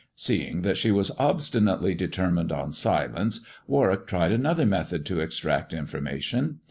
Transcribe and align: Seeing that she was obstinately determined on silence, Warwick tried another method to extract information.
Seeing 0.15 0.63
that 0.63 0.77
she 0.79 0.89
was 0.89 1.11
obstinately 1.19 1.93
determined 1.93 2.51
on 2.51 2.73
silence, 2.73 3.41
Warwick 3.67 4.07
tried 4.07 4.31
another 4.31 4.65
method 4.65 5.05
to 5.05 5.19
extract 5.19 5.73
information. 5.73 6.57